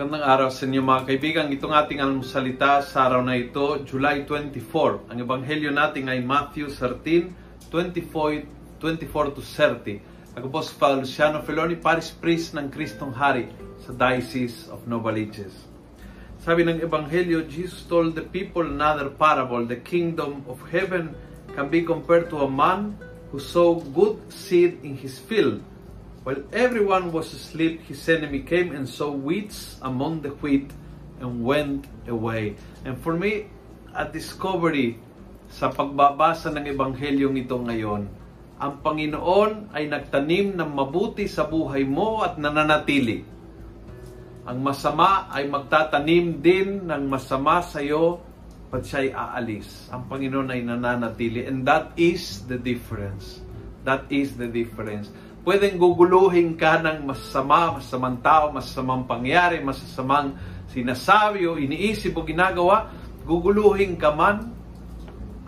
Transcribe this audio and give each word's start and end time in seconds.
Magandang 0.00 0.24
araw 0.24 0.48
sa 0.48 0.64
inyo 0.64 0.80
mga 0.80 1.04
kaibigan. 1.12 1.52
Itong 1.52 1.76
ating 1.76 2.00
almusalita 2.00 2.80
sa 2.80 3.04
araw 3.04 3.20
na 3.20 3.36
ito, 3.36 3.84
July 3.84 4.24
24. 4.24 5.12
Ang 5.12 5.28
ebanghelyo 5.28 5.68
natin 5.76 6.08
ay 6.08 6.24
Matthew 6.24 6.72
13, 6.72 7.68
24, 7.68 8.80
24 8.80 9.36
to 9.36 9.44
30. 9.44 10.40
Ako 10.40 10.48
po 10.48 10.64
si 10.64 10.72
Father 10.72 11.04
Luciano 11.04 11.44
Feloni, 11.44 11.76
Paris 11.76 12.16
Priest 12.16 12.56
ng 12.56 12.72
Kristong 12.72 13.12
Hari 13.12 13.52
sa 13.84 13.92
Diocese 13.92 14.72
of 14.72 14.88
Novaliches. 14.88 15.68
Sabi 16.40 16.64
ng 16.64 16.80
ebanghelyo, 16.80 17.44
Jesus 17.44 17.84
told 17.84 18.16
the 18.16 18.24
people 18.24 18.64
another 18.64 19.12
parable. 19.12 19.68
The 19.68 19.84
kingdom 19.84 20.48
of 20.48 20.64
heaven 20.72 21.12
can 21.52 21.68
be 21.68 21.84
compared 21.84 22.32
to 22.32 22.40
a 22.40 22.48
man 22.48 22.96
who 23.28 23.36
sowed 23.36 23.84
good 23.92 24.16
seed 24.32 24.80
in 24.80 24.96
his 24.96 25.20
field. 25.20 25.60
While 26.20 26.44
everyone 26.52 27.16
was 27.16 27.32
asleep, 27.32 27.88
his 27.88 28.04
enemy 28.04 28.44
came 28.44 28.76
and 28.76 28.84
sowed 28.84 29.24
weeds 29.24 29.80
among 29.80 30.20
the 30.20 30.36
wheat 30.44 30.68
and 31.16 31.40
went 31.40 31.88
away. 32.04 32.60
And 32.84 33.00
for 33.00 33.16
me, 33.16 33.48
a 33.96 34.04
discovery 34.04 35.00
sa 35.48 35.72
pagbabasa 35.72 36.52
ng 36.52 36.68
Ebanghelyong 36.68 37.40
ito 37.40 37.56
ngayon, 37.56 38.04
ang 38.60 38.74
Panginoon 38.84 39.72
ay 39.72 39.88
nagtanim 39.88 40.60
ng 40.60 40.70
mabuti 40.76 41.24
sa 41.24 41.48
buhay 41.48 41.88
mo 41.88 42.20
at 42.20 42.36
nananatili. 42.36 43.24
Ang 44.44 44.60
masama 44.60 45.24
ay 45.32 45.48
magtatanim 45.48 46.44
din 46.44 46.84
ng 46.84 47.02
masama 47.08 47.64
sa 47.64 47.80
iyo 47.80 48.20
at 48.68 48.84
siya 48.84 49.08
ay 49.08 49.10
aalis. 49.16 49.88
Ang 49.88 50.04
Panginoon 50.04 50.52
ay 50.52 50.60
nananatili. 50.68 51.48
And 51.48 51.64
that 51.64 51.96
is 51.96 52.44
the 52.44 52.60
difference. 52.60 53.40
That 53.88 54.04
is 54.12 54.36
the 54.36 54.44
difference 54.44 55.08
pwedeng 55.44 55.80
guguluhin 55.80 56.56
ka 56.56 56.80
ng 56.84 57.08
masama, 57.08 57.80
masamang 57.80 58.20
tao, 58.20 58.52
masamang 58.52 59.08
pangyari, 59.08 59.64
masasamang 59.64 60.36
sinasabi 60.68 61.48
o 61.48 61.56
iniisip 61.56 62.12
o 62.14 62.22
ginagawa, 62.22 62.92
guguluhin 63.24 63.96
ka 63.96 64.12
man, 64.12 64.52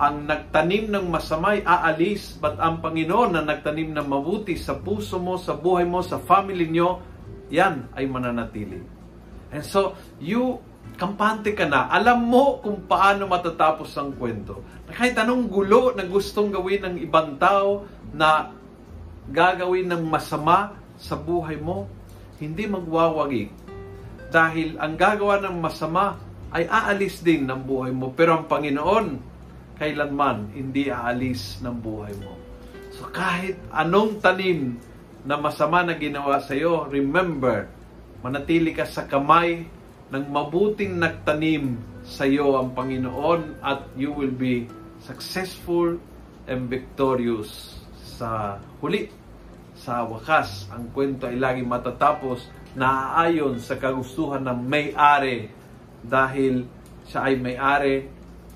ang 0.00 0.24
nagtanim 0.26 0.88
ng 0.88 1.06
masama 1.12 1.54
ay 1.54 1.62
aalis, 1.62 2.34
but 2.40 2.56
ang 2.58 2.80
Panginoon 2.80 3.36
na 3.36 3.44
nagtanim 3.44 3.92
ng 3.92 4.06
mabuti 4.08 4.56
sa 4.56 4.74
puso 4.74 5.20
mo, 5.20 5.36
sa 5.36 5.54
buhay 5.54 5.84
mo, 5.84 6.00
sa 6.00 6.18
family 6.18 6.66
nyo, 6.72 6.98
yan 7.52 7.92
ay 7.92 8.08
mananatili. 8.08 8.80
And 9.52 9.60
so, 9.60 9.92
you, 10.16 10.58
kampante 10.96 11.52
ka 11.52 11.68
na, 11.68 11.92
alam 11.92 12.24
mo 12.24 12.64
kung 12.64 12.88
paano 12.88 13.28
matatapos 13.28 13.92
ang 14.00 14.16
kwento. 14.16 14.64
Kahit 14.88 15.14
anong 15.20 15.52
gulo 15.52 15.92
na 15.92 16.08
gustong 16.08 16.48
gawin 16.48 16.88
ng 16.88 16.96
ibang 17.04 17.36
tao 17.36 17.84
na 18.16 18.48
gagawin 19.30 19.86
ng 19.92 20.02
masama 20.08 20.74
sa 20.98 21.14
buhay 21.14 21.58
mo, 21.58 21.86
hindi 22.42 22.66
magwawagi. 22.66 23.44
Dahil 24.32 24.80
ang 24.80 24.96
gagawa 24.98 25.38
ng 25.44 25.56
masama 25.60 26.18
ay 26.50 26.66
aalis 26.66 27.22
din 27.22 27.46
ng 27.46 27.60
buhay 27.62 27.92
mo. 27.94 28.10
Pero 28.16 28.40
ang 28.40 28.46
Panginoon, 28.48 29.06
kailanman 29.78 30.54
hindi 30.56 30.88
aalis 30.88 31.62
ng 31.62 31.76
buhay 31.78 32.14
mo. 32.18 32.34
So 32.92 33.08
kahit 33.08 33.58
anong 33.72 34.20
tanim 34.20 34.78
na 35.22 35.38
masama 35.38 35.82
na 35.82 35.96
ginawa 35.96 36.42
sa 36.42 36.52
iyo, 36.52 36.86
remember, 36.90 37.70
manatili 38.20 38.74
ka 38.74 38.84
sa 38.84 39.06
kamay 39.06 39.64
ng 40.12 40.24
mabuting 40.28 41.00
nagtanim 41.00 41.80
sa 42.04 42.28
iyo 42.28 42.58
ang 42.58 42.74
Panginoon 42.76 43.62
at 43.64 43.86
you 43.96 44.12
will 44.12 44.34
be 44.34 44.68
successful 45.02 45.96
and 46.46 46.68
victorious 46.68 47.81
sa 48.22 48.62
huli. 48.78 49.10
Sa 49.74 50.06
wakas, 50.06 50.70
ang 50.70 50.94
kwento 50.94 51.26
ay 51.26 51.42
laging 51.42 51.66
matatapos 51.66 52.46
na 52.78 53.18
aayon 53.18 53.58
sa 53.58 53.74
kagustuhan 53.74 54.46
ng 54.46 54.62
may-ari 54.62 55.50
dahil 56.06 56.70
siya 57.08 57.26
ay 57.26 57.34
may-ari 57.40 58.06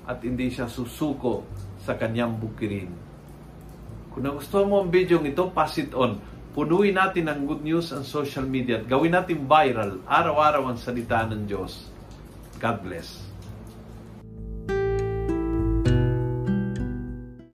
at 0.07 0.23
hindi 0.23 0.47
siya 0.47 0.71
susuko 0.71 1.43
sa 1.83 1.99
kanyang 1.99 2.39
bukirin. 2.39 2.87
Kung 4.13 4.23
nagustuhan 4.23 4.71
mo 4.71 4.85
ang 4.85 4.93
video 4.93 5.19
ito, 5.25 5.51
pass 5.51 5.75
it 5.81 5.91
on. 5.91 6.21
Punuin 6.55 6.95
natin 6.95 7.27
ang 7.27 7.43
good 7.43 7.61
news 7.61 7.91
ang 7.91 8.07
social 8.07 8.47
media 8.47 8.81
at 8.81 8.85
gawin 8.87 9.13
natin 9.13 9.45
viral 9.45 10.01
araw-araw 10.07 10.73
ang 10.73 10.77
salita 10.79 11.27
ng 11.27 11.45
Diyos. 11.45 11.91
God 12.57 12.77
bless. 12.81 13.36